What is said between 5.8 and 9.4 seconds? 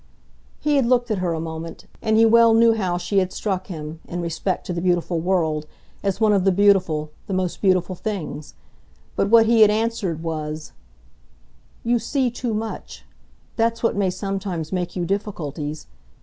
as one of the beautiful, the most beautiful things. But